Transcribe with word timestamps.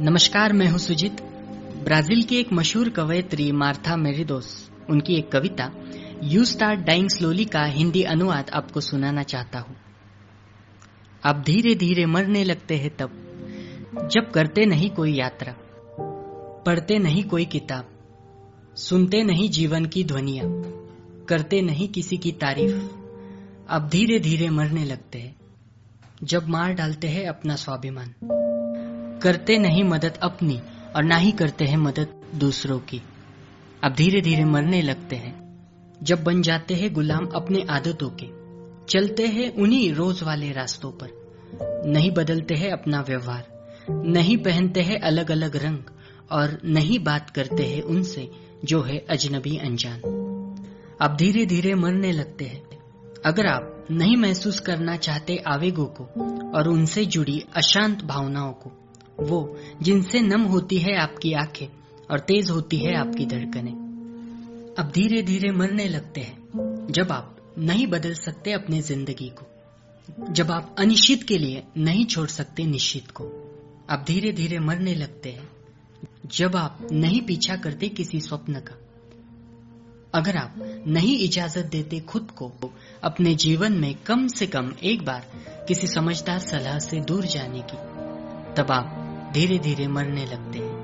नमस्कार, 0.00 0.52
मैं 0.52 0.66
हूँ 0.66 0.78
सुजीत। 0.78 1.20
ब्राज़ील 1.84 2.22
की 2.22 2.36
एक 2.36 2.52
मशहूर 2.52 2.88
कवयत्री 2.88 3.50
मार्था 3.52 3.96
मेरिडोस, 3.96 4.70
उनकी 4.90 5.14
एक 5.14 5.30
कविता 5.32 5.70
यू 6.22 6.44
स्टार 6.44 6.76
डाइंग 6.76 7.08
स्लोली 7.08 7.44
का 7.44 7.64
हिंदी 7.64 8.02
अनुवाद 8.02 8.50
आपको 8.50 8.80
सुनाना 8.80 9.22
चाहता 9.22 9.58
हूँ। 9.58 9.76
आप 11.26 11.42
धीरे 11.46 11.74
धीरे 11.74 12.06
मरने 12.06 12.44
लगते 12.44 12.76
हैं 12.76 12.90
तब, 12.96 13.10
जब 14.12 14.30
करते 14.30 14.64
नहीं 14.66 14.90
कोई 14.90 15.14
यात्रा, 15.14 15.54
पढ़ते 16.66 16.98
नहीं 16.98 17.24
कोई 17.24 17.44
किताब, 17.44 17.88
सुनते 18.76 19.22
नहीं 19.22 19.50
जीवन 19.50 19.84
की 19.84 20.04
ध्वनिया, 20.04 20.44
करते 21.28 21.60
नहीं 21.62 21.88
किसी 21.88 22.16
की 22.16 22.32
तारीफ़ 22.32 22.78
अब 23.68 23.88
धीरे 23.88 24.18
धीरे 24.18 24.50
मरने 24.50 24.84
लगते 24.84 25.18
हैं, 25.18 25.36
जब 26.24 26.48
मार 26.48 26.72
डालते 26.72 27.08
हैं 27.08 27.26
अपना 27.26 27.56
स्वाभिमान। 27.56 28.14
करते 29.22 29.58
नहीं 29.58 29.84
मदद 29.84 30.18
अपनी 30.22 30.60
और 30.96 31.04
ना 31.04 31.16
ही 31.16 31.32
करते 31.32 31.64
हैं 31.64 31.76
मदद 31.76 32.08
दूसरों 32.34 32.78
की। 32.78 33.02
अब 33.84 33.94
धीरे 33.94 34.20
धीरे 34.20 34.44
मरने 34.44 34.82
लगते 34.82 35.16
हैं। 35.16 35.42
जब 36.02 36.22
बन 36.24 36.42
जाते 36.42 36.74
हैं 36.74 36.92
गुलाम 36.94 37.26
अपने 37.34 37.64
आदतों 37.70 38.10
के, 38.10 38.26
चलते 38.86 39.26
हैं 39.26 39.54
उन्हीं 39.54 39.92
रोज 39.94 40.22
वाले 40.22 40.52
रास्तों 40.52 40.90
पर। 40.90 41.10
नहीं 41.86 42.10
बदलते 42.10 42.54
हैं 42.54 42.70
अपना 42.70 43.00
व्यवहार, 43.00 43.46
नहीं 43.90 44.36
पहनते 44.38 44.80
हैं 44.80 45.00
अलग 45.00 45.30
अलग 45.30 45.56
रंग 45.56 45.78
और 46.30 46.58
नहीं 46.64 46.98
बात 46.98 47.30
करते 47.30 47.62
हैं 47.62 47.82
उनसे 47.82 48.30
जो 48.64 48.82
है 48.82 48.98
अजनबी 49.10 49.56
अनजान। 49.56 50.00
अब 51.00 51.16
धीरे 51.16 51.46
धीरे 51.46 51.74
मरने 51.74 52.12
लगते 52.12 52.44
हैं। 52.44 52.62
अगर 53.26 53.46
आप 53.46 53.86
नहीं 53.90 54.16
महसूस 54.16 54.60
करना 54.60 54.96
चाहते 54.96 55.36
आवेगों 55.36 55.86
को 55.86 56.04
और 56.58 56.68
उनसे 56.68 57.04
जुड़ी 57.06 57.44
अशांत 57.56 58.04
भावनाओं 58.04 58.52
को 58.52 58.78
वो 59.20 59.58
जिनसे 59.82 60.20
नम 60.20 60.42
होती 60.42 60.78
है 60.78 60.96
आपकी 60.96 61.32
आँखें 61.32 61.66
और 62.10 62.20
तेज 62.20 62.50
होती 62.50 62.76
है 62.76 62.94
आपकी 62.94 63.26
धड़कनें। 63.26 63.72
अब 64.78 64.90
धीरे 64.94 65.22
धीरे 65.22 65.50
मरने 65.52 65.88
लगते 65.88 66.20
हैं, 66.20 66.88
जब 66.90 67.12
आप 67.12 67.54
नहीं 67.58 67.86
बदल 67.86 68.14
सकते 68.14 68.52
अपने 68.52 68.82
ज़िंदगी 68.82 69.28
को। 69.28 69.46
जब 70.32 70.50
आप 70.50 70.76
अनिश्चित 70.78 71.22
के 71.22 71.38
लिए 71.38 71.62
नहीं 71.76 72.04
छोड़ 72.04 72.28
सकते 72.28 72.64
निश्चित 72.64 73.10
को। 73.10 73.24
अब 73.90 74.04
धीरे 74.06 74.32
धीरे 74.32 74.58
मरने 74.58 74.94
लगते 74.94 75.30
हैं, 75.30 75.48
जब 76.26 76.56
आप 76.56 76.88
नहीं 76.92 77.20
पीछा 77.20 77.56
करते 77.56 77.88
किसी 77.88 78.20
स्वप्न 78.20 78.54
का। 78.54 78.78
अगर 80.14 80.36
आप 80.36 80.82
नहीं 80.86 81.18
इजाज़त 81.18 81.66
देते 81.66 82.00
खुद 82.00 82.30
को, 82.30 82.52
अपने 83.02 83.34
जीवन 83.34 83.72
में 83.72 83.94
कम 83.94 84.26
से 84.26 84.46
कम 84.46 84.72
एक 84.82 85.04
बार 85.04 85.30
किसी 85.68 85.86
समझदार 85.86 86.38
सलाह 86.38 86.78
से 86.78 87.00
दूर 87.00 87.24
जाने 87.24 87.60
की। 87.60 88.02
तब 88.56 88.70
आप 88.70 88.98
धीरे 89.32 89.58
धीरे 89.58 89.86
मरने 89.86 90.26
लगते 90.26 90.58
हैं। 90.58 90.81